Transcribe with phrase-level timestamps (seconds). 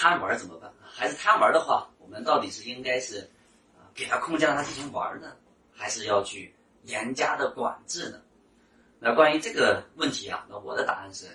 [0.00, 0.72] 贪玩怎么办？
[0.82, 3.30] 孩子贪玩的话，我们到底是应该是
[3.94, 5.36] 给他空间让他进行玩呢，
[5.76, 8.18] 还是要去严加的管制呢？
[8.98, 11.26] 那关于这个问题啊，那我的答案是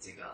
[0.00, 0.24] 这个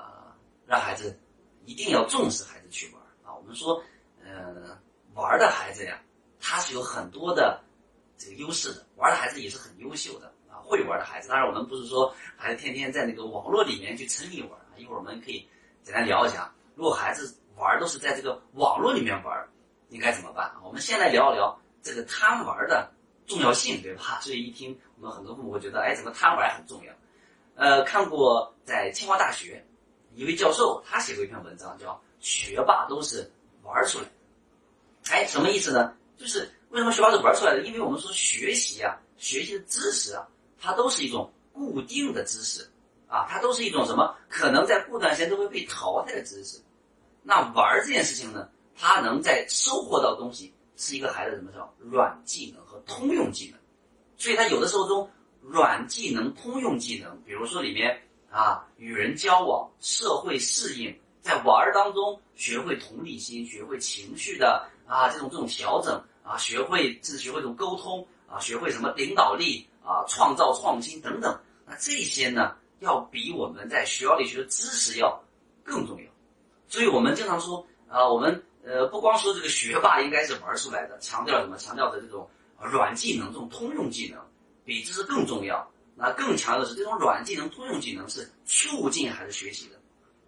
[0.69, 1.19] 让孩子
[1.65, 3.35] 一定要重视孩子去玩啊。
[3.35, 3.83] 我们说，
[4.23, 4.79] 呃，
[5.15, 6.01] 玩的孩子呀，
[6.39, 7.61] 他是有很多的
[8.17, 11.29] 这个优势的，玩的孩子也是很优秀的啊，会玩的孩子。
[11.29, 14.79] 当然，我们不是说孩子天天在那个网络里面去沉迷玩啊。
[14.79, 15.45] 一会儿我们可以
[15.83, 19.49] 简单聊一下，如果孩子玩都是在这个网络里面玩，
[19.91, 20.51] 应该怎么办？
[20.65, 22.91] 我们先来聊一聊这个贪玩的
[23.27, 24.19] 重要性，对吧？
[24.25, 26.93] 所以一听我们很多父母会觉得，哎，怎么贪玩很重要？
[27.55, 29.65] 呃，看过在清华大学
[30.15, 33.31] 一位教授，他写过一篇文章，叫《学霸都是
[33.63, 34.11] 玩出来的》。
[35.13, 35.95] 哎，什么意思呢？
[36.17, 37.63] 就是为什么学霸是玩出来的？
[37.63, 40.27] 因为我们说学习啊，学习的知识啊，
[40.59, 42.67] 它都是一种固定的知识
[43.09, 44.17] 啊，它都是一种什么？
[44.29, 46.59] 可能在过段时间都会被淘汰的知识。
[47.23, 53.59] 那玩这件事情呢，他能在收获到东西，是一个孩子什么叫软技能和通用技能，
[54.17, 55.09] 所以他有的时候中
[55.43, 75.23] 软技能、通用技能，比如说里面啊，与人交往、社会适应，在玩儿当中学会同理心，学会情绪的啊这种这种调整啊，学会甚至学会这种沟通啊，学会什么领导力啊、创造创新等等，那这些呢，要比我们在学校里学的知识要
[75.65, 76.00] 更重要。
[76.71, 81.59] 所以我们经常说啊，我们呃不光说这个学霸应该是玩出来的，强调什么？
[81.59, 84.25] 强调的这种软技能、这种通用技能
[84.65, 85.69] 比知识更重要。
[85.97, 89.75] 那更强调的是这种软技能、通用技能是促进孩子学习的。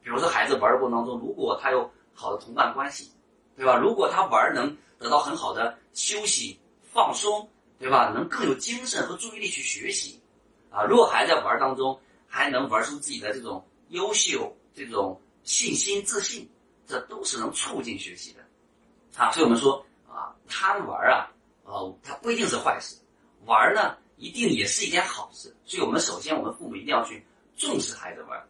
[0.02, 3.12] 比如说孩子玩的过程当中，如果他有好的同伴关系，
[3.56, 3.76] 对吧？
[3.76, 6.58] 如果他玩能得到很好的休息、
[6.92, 8.10] 放松，对吧？
[8.12, 10.20] 能更有精神和注意力去学习
[10.70, 10.82] 啊。
[10.82, 15.20] 如果孩子在玩当中还能玩出自己的这种优秀、这种。
[15.44, 16.48] 信心、自信，
[16.86, 18.40] 这都是能促进学习的，
[19.16, 21.30] 啊，所以我们说啊，贪玩啊，
[21.64, 22.96] 呃，它不一定是坏事，
[23.44, 25.54] 玩呢一定也是一件好事。
[25.64, 27.24] 所以我们首先，我们父母一定要去
[27.56, 28.40] 重视孩子玩，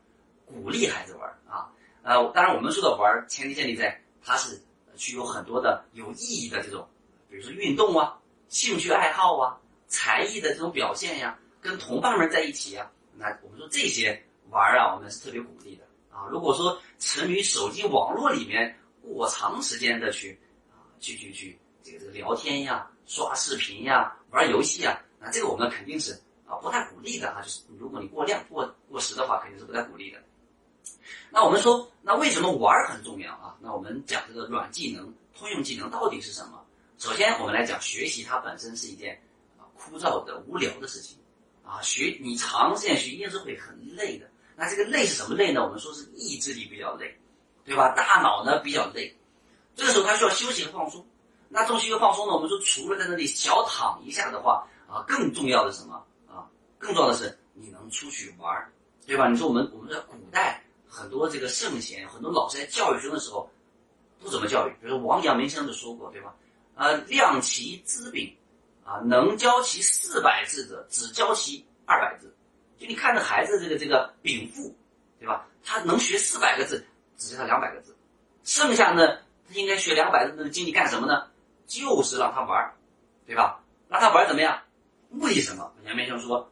[0.46, 1.70] 鼓励孩子玩啊。
[2.02, 4.60] 呃，当然我们说的玩，前提建立在他是
[4.96, 6.86] 具有很多的有意义的这种，
[7.30, 8.18] 比如说运动啊、
[8.48, 9.56] 兴趣爱好啊、
[9.88, 15.84] 才艺的这种表现呀，跟同伴们在一起呀，那我们说这些玩啊，我们是特别鼓励的。
[16.12, 20.38] 啊，如果说沉迷手机网络里面过长时间的去
[20.70, 26.12] 啊，去去去这个这个聊天呀、刷视频呀、玩游戏啊，那这个我们肯定是
[26.46, 27.40] 啊不太鼓励的啊。
[27.42, 30.18] 就是如果你过量过过时的话，肯定是不太鼓励的。
[31.30, 33.56] 那我们说，那为什么玩很重要啊？
[33.60, 36.62] 那我们讲这个软技能、通用技能到底是什么？
[36.98, 39.20] 首先，我们来讲学习，它本身是一件
[39.74, 41.18] 枯燥的、无聊的事情
[41.64, 41.80] 啊。
[41.82, 44.30] 学你长时间学，一定是会很累的。
[44.56, 45.64] 那这个累是什么累呢？
[45.64, 47.18] 我们说是意志力比较累，
[47.64, 47.88] 对吧？
[47.96, 49.14] 大脑呢比较累，
[49.74, 51.04] 这个时候他需要休息和放松。
[51.48, 52.34] 那休息和放松呢？
[52.34, 55.94] 我们说除了在那里小躺一下的话啊，更重要的什么
[56.26, 56.48] 啊？
[56.78, 58.72] 更重要的是你能出去玩儿，
[59.06, 59.28] 对吧？
[59.28, 63.50] 你说我们我们在古代很多这个圣贤，很多老师在教育学生的时候
[64.20, 64.70] 不怎么教育？
[64.80, 66.34] 比如王阳明先生就说过，对吧？
[66.74, 68.34] 呃，量其资禀，
[68.82, 72.31] 啊，能教其四百字者，只教其二百字。
[72.82, 74.74] 就你看着孩子这个这个禀赋，
[75.20, 75.46] 对吧？
[75.62, 76.84] 他能学四百个字，
[77.16, 77.96] 只教他两百个字，
[78.42, 81.30] 剩下呢，他应该学两百字的精力干什么呢？
[81.68, 82.74] 就是让他玩儿，
[83.24, 83.62] 对吧？
[83.88, 84.60] 让他玩儿怎么样？
[85.10, 85.72] 为什么？
[85.84, 86.50] 杨明生说，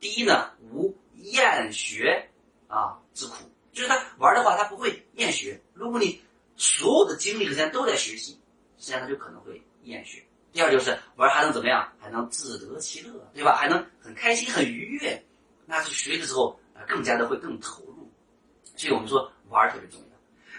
[0.00, 2.28] 第一呢，无厌学
[2.68, 3.36] 啊之苦，
[3.72, 5.58] 就是他玩的话，他不会厌学。
[5.72, 6.20] 如果你
[6.56, 8.38] 所有的精力和时间都在学习，
[8.76, 10.22] 实际上他就可能会厌学。
[10.52, 11.90] 第二就是玩还能怎么样？
[11.98, 13.56] 还能自得其乐，对吧？
[13.56, 15.24] 还能很开心、很愉悦。
[15.70, 18.10] 那是学的时候啊，更加的会更投入，
[18.74, 20.06] 所以我们说玩特别重要。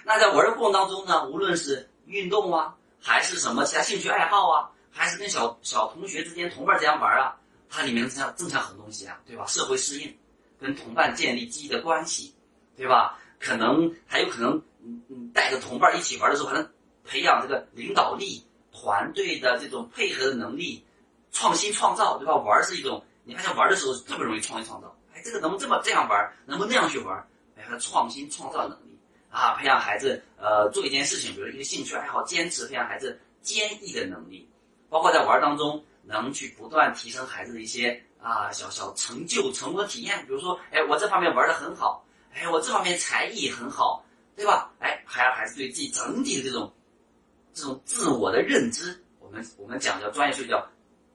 [0.05, 7.38] 那在玩的过程当中呢，无论是运动啊，还是什么其他兴趣爱好啊，还是跟小小同学之间、同伴这样玩啊，
[7.69, 9.45] 它里面增强增强很多东西啊，对吧？
[9.47, 10.17] 社会适应，
[10.59, 12.33] 跟同伴建立积极的关系，
[12.78, 13.19] 对吧？
[13.38, 16.69] 可能还有可能，嗯嗯，带着同伴一起玩的时候，还能
[17.03, 20.85] 培养这个领导力、团队的这种配合的能力、
[21.31, 22.35] 创新创造，对吧？
[22.35, 24.96] 玩是一种，你发现玩的时候特别容易创新创造。
[25.23, 26.34] 这个能不能这么这样玩？
[26.46, 27.18] 能不能那样去玩？
[27.56, 28.97] 哎，他创新创造能力
[29.29, 34.50] 啊，培养孩子呃做一件事情，比如一个兴趣爱好，坚持培养孩子坚毅的能力，
[34.90, 40.26] 包括在玩当中能去不断提升孩子的一些啊小小成就、成果体验。
[40.26, 44.03] 比如说，哎，我这方面玩的很好，哎，我这方面才艺很好，
[44.35, 44.72] 对吧？
[44.79, 46.73] 哎，还让孩子对自己整体的这种
[47.53, 50.68] 这种自我的认知，我们我们讲叫专业术语叫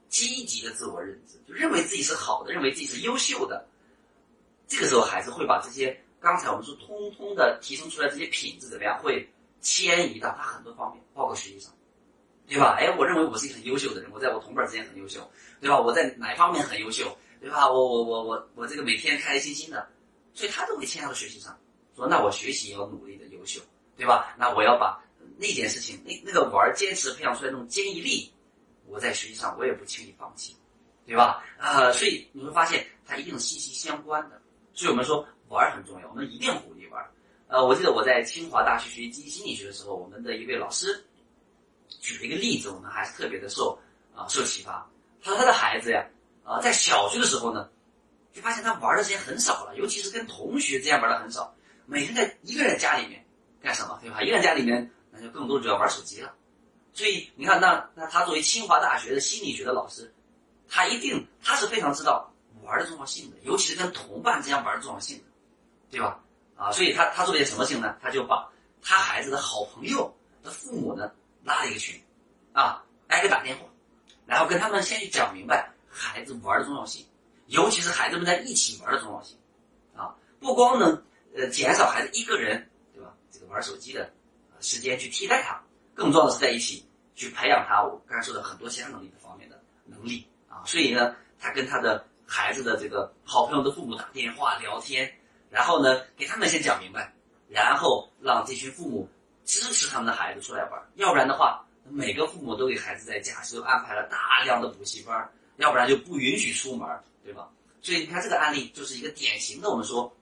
[0.08, 3.66] 积极的自我认知，就认为自己是好的，认为自己是优秀的。
[4.66, 8.98] 这个时候，孩子会把这些刚才我们说通通的提升出来这些品质怎么样？
[9.02, 9.28] 会
[9.60, 11.72] 迁移到他很多方面，包括学习上，
[12.46, 12.76] 对吧？
[12.78, 15.28] 哎，我认为我是一个很优秀的人，我在我同辈之间很优秀，
[15.60, 15.80] 对吧？
[15.80, 17.68] 我在哪方面很优秀，对吧？
[17.70, 19.88] 我我我我我这个每天开开心心的，
[20.34, 21.58] 所以他都会迁移到学习上，
[21.96, 23.60] 说那我学习也要努力的优秀，
[23.96, 24.34] 对吧？
[24.38, 25.00] 那我要把
[25.38, 28.32] 那件事情，那那个玩坚持培养出来那种坚毅力，
[28.86, 30.56] 我在学习上我也不轻易放弃，
[31.06, 31.44] 对吧？
[31.58, 34.40] 啊，所以你会发现它一定息息相关的，
[34.76, 37.04] 所以我们说玩很重要，我们一定鼓励玩。
[37.48, 41.04] 呃，我记得我在清华大学学习积极心理学的时候，我们的一位老师
[41.88, 43.78] 举了一个例子，我们还是特别的受
[44.14, 44.88] 啊受启发。
[45.22, 46.06] 他说他的孩子呀，
[46.44, 47.70] 啊，在小学的时候呢，
[48.32, 51.54] 就发现他玩的时间很少了，尤其是跟同学之间玩的很少，
[51.86, 53.24] 每天在一个人家里面
[53.62, 54.20] 干什么，对吧？
[54.22, 56.34] 一个人家里面，那就更多主要玩手机了。
[56.92, 60.12] 所以你看，那那他作为清华大学的心理学的老师，
[60.68, 62.32] 他一定他是非常知道
[62.66, 65.22] 玩的重要性，尤其是跟同伴之间玩的重要性，
[65.90, 66.20] 对吧？
[66.56, 67.96] 啊，所以他他做了些什么事呢？
[68.02, 68.50] 他就把
[68.82, 71.12] 他孩子的好朋友的父母呢
[71.44, 72.02] 拉了一个群，
[72.52, 73.64] 啊，挨个打电话，
[74.26, 77.04] 然后跟他们先去讲明白孩子玩的重要性，
[77.46, 79.36] 尤其是孩子们在一起玩的重要性，
[79.94, 81.04] 啊，不光能
[81.34, 84.10] 呃减少孩子一个人对吧这个玩手机的
[84.60, 85.62] 时间去替代他，
[85.94, 95.12] 更重要的是在一起去培养他我刚才说的很多其他能力的方面的能力啊，所以呢，他跟他的孩子的这个好朋友的父母打电话聊天。
[95.48, 97.12] 然后呢，给他们先讲明白，
[97.48, 99.08] 然后让这群父母
[99.44, 100.82] 支持他们的孩子出来玩。
[100.96, 106.86] 要不然的话，每个父母都给孩子在家就安排了大量的补习班，要不然就不允许出门，
[107.24, 107.48] 对吧？
[107.80, 110.12] 所以你看这个案例就是一个典型的，我们说，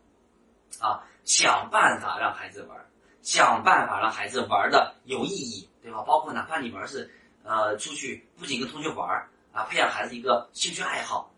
[0.78, 2.78] 啊，想办法让孩子玩，
[3.22, 6.02] 想办法让孩子玩的有意义，对吧？
[6.02, 7.10] 包括哪怕你玩是，
[7.42, 11.33] 呃，出去不仅跟同学玩啊，培养孩子一个兴趣爱好，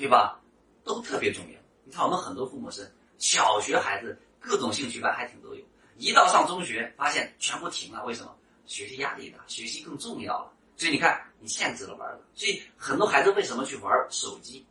[0.00, 0.40] 对吧？
[0.82, 1.60] 都特别重要。
[1.84, 2.90] 你看我们很多父母是。
[3.18, 5.62] 小学孩子各种兴趣班还挺都有，
[5.98, 8.34] 一到上中学发现全部停了，为什么？
[8.64, 10.50] 学习压力大，学习更重要了。
[10.74, 12.20] 所以你看，你限制了玩了。
[12.34, 14.66] 所以很多孩子为什么去玩手机？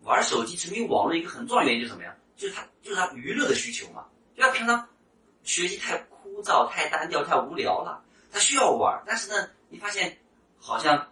[0.00, 2.12] 玩手机沉迷网络一个很重要原因就是什么呀？
[2.36, 4.04] 就是他就是他娱乐的需求嘛。
[4.36, 4.88] 就他平常
[5.44, 8.02] 学习太枯燥、太单调、太无聊了，
[8.32, 9.00] 他需要玩。
[9.06, 10.18] 但是呢，你发现
[10.58, 11.08] 好像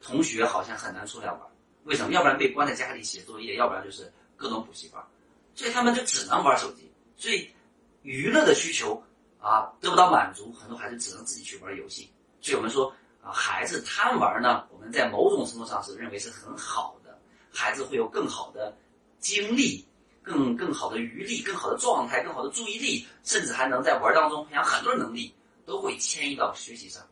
[0.00, 1.40] 同学好像很难出来玩，
[1.86, 2.12] 为什么？
[2.12, 5.02] 要不然被关在家里写作业，要不然就是各种补习班。
[5.54, 7.48] 所以他们就只能玩手机，所以
[8.02, 9.02] 娱乐的需求
[9.40, 12.10] 啊得不到满足，很多孩子只能自己去玩游戏。
[12.42, 12.92] 所以我们说
[13.22, 17.18] 啊，孩子贪玩呢，我们在某种程度上是认为是很好的，
[17.50, 18.76] 孩子会有更好的
[19.18, 19.82] 精力、
[20.22, 25.32] 更更好的余力、更好的状态、更好的注意力，甚至还能在玩当中培养很多能力，
[25.64, 27.02] 都会迁移到学习上。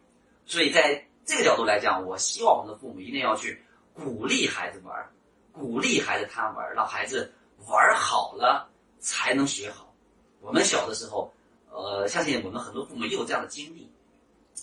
[0.44, 3.63] 所以在这个角度来讲，我希望我们的父母一定要去
[3.94, 5.10] 鼓励孩子玩，
[5.52, 7.32] 鼓励孩子贪玩，让孩子。
[7.66, 8.68] 玩好了
[8.98, 9.94] 才能学好。
[10.40, 11.32] 我们小的时候，
[11.70, 13.90] 呃，相信我们很多父母也有这样的经历。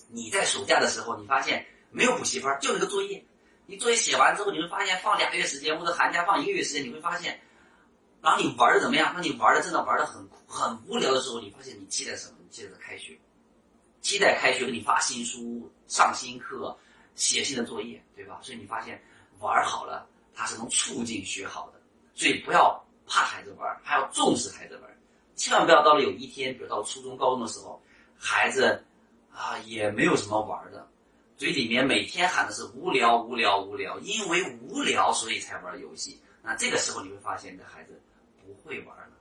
[0.10, 3.26] 你在暑假的时候，你发现没有补习班，就那个作业。
[3.66, 7.42] 你作业写完之后，你会发现放两个月时间，或者寒假放一个月时间，你会发现，
[8.22, 9.14] 当你玩的怎么样？
[9.16, 12.36] 当你玩的真的玩的很很无聊的时候，你发现你期待什么？
[12.44, 13.18] 你期待开学，
[14.02, 16.78] 期待开学给你发新书、上新课、
[17.16, 18.38] 写新的作业，对吧？
[18.44, 19.02] 所以你发现
[19.42, 21.82] 玩好了，它是能促进学好的。
[22.16, 22.82] 所以不要。
[23.14, 24.84] 怕孩子玩，还要重视孩子玩，
[25.36, 27.82] 千万不要到了有一天，比如到初中、高中的时候，
[28.18, 28.82] 孩子
[29.34, 30.88] 啊也没有什么玩的，
[31.36, 36.22] 嘴里面每天喊的是无聊、无聊、无聊，因为无聊所以才玩游戏。
[36.42, 38.02] 那这个时候你会发现你的孩子
[38.46, 39.14] 不会玩了。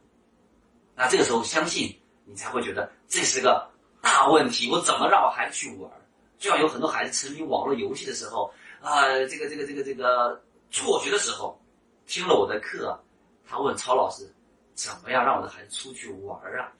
[0.94, 3.68] 那这个时候相信你才会觉得这是个
[4.00, 5.90] 大问题，我怎么让我孩子去玩？
[6.38, 11.60] 就像有很多孩子沉迷网络游戏的时候啊，这个这个这个这个辍学的时候，
[12.06, 12.99] 听了我的课。
[13.46, 14.32] 他问曹老师
[14.75, 16.72] ：“怎么样让我的孩子出去玩啊？”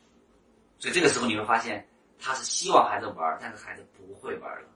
[0.79, 1.85] 所以这个时候你会发现，
[2.17, 4.69] 他是希望孩子玩，但是孩子不会玩了，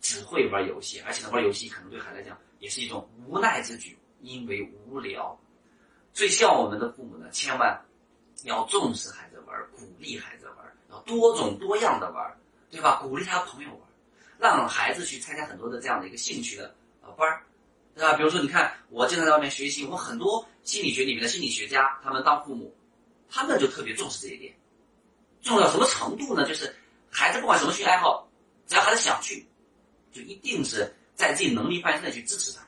[0.00, 5.34] 只会玩游戏，而且呢，玩游戏可能对孩子来讲也是一种无奈之举，因为无聊。
[6.12, 7.80] 所以，希望我们的父母呢，千万
[8.44, 10.58] 要重视孩子玩，鼓励孩子玩，
[10.90, 12.38] 要多种多样的玩，
[12.70, 13.00] 对吧？
[13.00, 13.80] 鼓励他朋友玩，
[14.40, 17.42] 让孩子去参加很多的这样的一个兴趣的呃班儿。
[17.92, 18.16] 对吧？
[18.16, 22.72] 比如说，你看我经常在外面学习，我们很多心理学里面的心理学家，他们当父母，
[23.28, 24.54] 他们就特别重视这一点，
[25.42, 26.46] 重要什么程度呢？
[26.46, 26.74] 就是
[27.10, 28.26] 孩子不管什么兴趣爱好，
[28.66, 29.44] 只要孩子想去，
[30.12, 32.62] 就一定是在自己能力范围内去支持他，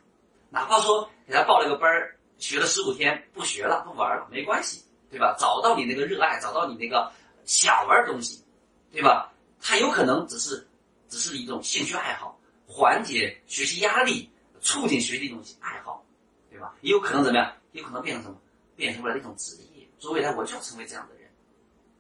[0.51, 5.35] 哪怕说给他报了个班儿，学了十五天不学了不玩了没关系，对吧？
[5.39, 7.11] 找到你那个热爱，找到你那个
[7.47, 8.45] 想玩的东西，
[8.93, 9.33] 对吧？
[9.61, 10.67] 他有可能只是
[11.13, 14.31] 只是一种兴趣爱好，缓解学习压力。
[14.65, 16.07] 促进学习的东西爱好，
[16.49, 16.73] 对吧？
[16.83, 17.53] 也有可能怎么样？
[17.73, 18.37] 有可能变成什么？
[18.77, 19.85] 变成了一种职业。
[19.99, 21.29] 说未来我就要成为这样的人。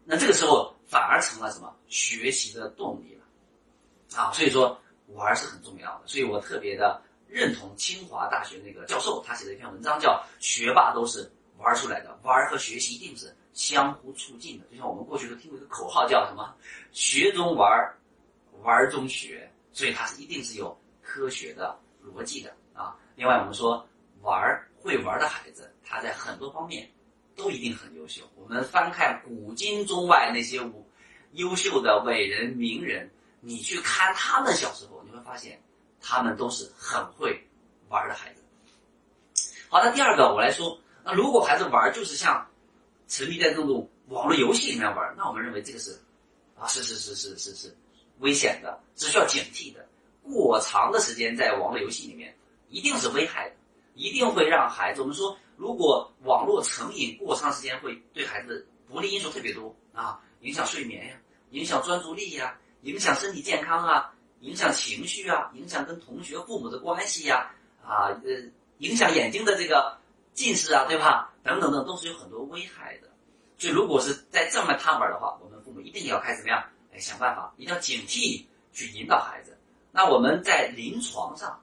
[0.04, 4.30] 那这个时候，反而成了什么学习的动力了啊。
[4.30, 11.28] 所以说玩是很重要的，所以我特别的认同清华大学那个教授他写的一篇文章，叫“学霸都是
[11.58, 14.66] 玩出来的”，玩和学习一定是相互促进的。
[14.70, 16.54] 就像我们过去都听过一个口号，叫什么
[16.94, 17.68] “学中玩，
[18.62, 22.96] 玩中学”，所以它是一定是有科学的逻辑的啊。
[23.16, 23.86] 另外，我们说
[24.22, 24.40] 玩
[24.80, 26.90] 会玩的孩子，他在很多方面
[27.36, 28.22] 都一定很优秀。
[28.36, 30.60] 我们翻看古今中外那些
[31.32, 35.62] 优秀的伟人名人，你去看他们小时候，你会发现
[36.00, 37.46] 他们都是很会
[37.88, 38.42] 玩的孩子。
[39.68, 42.46] 好，那第二个我来说，那如果孩子玩就是像
[43.08, 45.98] 沉迷在这种网络游戏里面玩，那我们认为这个是
[46.58, 47.76] 啊，是是是是是是
[48.22, 49.84] 危险的，是需要警惕的。
[50.22, 52.34] 过长的时间在网络游戏里面，
[52.68, 53.56] 一定是危害的，
[53.94, 55.00] 一定会让孩子。
[55.02, 61.16] 我们说，如果网络成瘾过长时间，会对孩子不利因素特别多啊，影响睡眠呀，
[61.50, 67.50] 影响专注力呀，影响身体健康啊，影响情绪啊，影响跟同学、父母的关系呀，
[67.84, 69.98] 啊呃，影响眼睛的这个
[70.32, 71.34] 近视啊，对吧？
[71.42, 73.08] 等等等，都是有很多危害的。
[73.58, 76.64] 所以，如果是在这么贪玩的话，我们父母一定要开始怎么样？
[76.92, 79.58] 哎，想办法，一定要警惕，去引导孩子。
[79.90, 81.60] 那我们在临床上，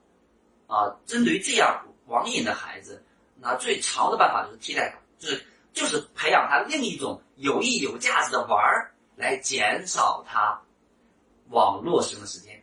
[0.68, 3.04] 啊，针对于这样网瘾的孩子，
[3.40, 10.60] 那最常的办法就是替代，就是就是培养他另一种有益有价值的玩儿，来减少他
[11.50, 12.62] 网络使用的时间。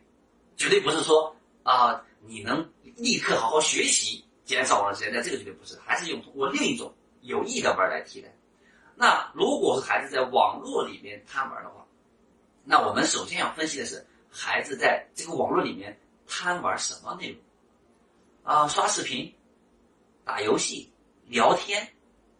[0.55, 8.27] 绝对不是说啊，你能立刻好好学习，减少网络时间，那这个绝对不是，还是用通过另一种有益的玩儿来替代。
[8.95, 11.85] 那如果是孩子在网络里面贪玩的话，
[12.67, 14.05] 那我们首先要分析的是。
[14.29, 15.97] 孩子在这个网络里面
[16.27, 17.39] 贪玩什么内容？
[18.43, 19.33] 啊，刷视频、
[20.23, 20.91] 打游戏、
[21.25, 21.87] 聊天、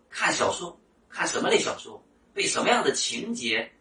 [0.07, 0.77] 看小说，
[1.09, 2.03] 看什么类小说？
[2.33, 3.71] 被什么样的情节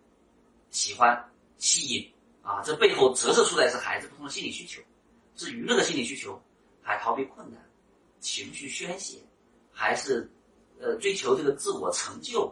[0.71, 2.11] 喜欢吸引？
[2.43, 4.81] 啊，这背后折射出来是孩子不同的心理需求，
[5.35, 6.41] 是娱乐的心理需求，
[6.81, 7.61] 还逃避困难、
[8.21, 9.19] 情绪宣泄，
[9.73, 10.31] 还是
[10.81, 12.51] 呃追求这个自我成就，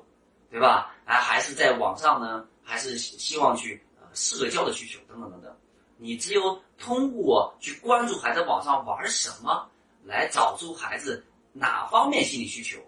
[0.51, 0.95] 对吧？
[1.07, 2.47] 啊，还是在网上呢？
[2.65, 4.07] 还是希望去呃？
[4.15, 5.57] 社交的需求等等等等，
[5.97, 9.69] 你只有通过去关注孩子网上玩什么，
[10.05, 12.79] 来找出孩子哪方面心理需求，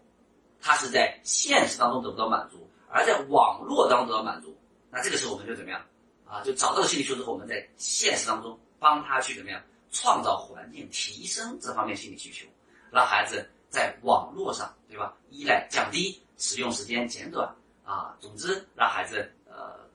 [0.61, 4.56] 他是在现实当中得不到满足，而在网络当中得到满足，
[4.90, 5.80] 那这个时候我们就怎么样
[6.25, 6.42] 啊？
[6.42, 12.47] 就找到了心理需求之后，我们在现实当中帮他去怎么样创造环境，提升这方面心理需求，
[12.90, 17.52] 让孩子在网络上对吧依赖降低，使用时间减短
[17.85, 19.33] 啊，总之让孩子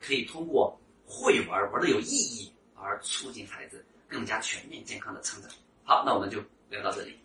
[0.01, 0.77] 可以通过。
[1.13, 5.51] 会玩玩的有意义，而促进孩子更加全面健康的成长。
[5.83, 7.19] 好，那我们就聊到这里。